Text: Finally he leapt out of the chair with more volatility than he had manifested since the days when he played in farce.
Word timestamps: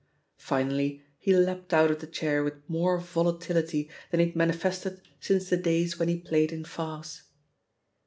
Finally 0.39 1.03
he 1.19 1.31
leapt 1.35 1.71
out 1.75 1.91
of 1.91 1.99
the 2.01 2.07
chair 2.07 2.43
with 2.43 2.67
more 2.67 2.97
volatility 2.97 3.87
than 4.09 4.19
he 4.19 4.25
had 4.25 4.35
manifested 4.35 4.99
since 5.19 5.47
the 5.51 5.57
days 5.57 5.99
when 5.99 6.09
he 6.09 6.17
played 6.17 6.51
in 6.51 6.65
farce. 6.65 7.25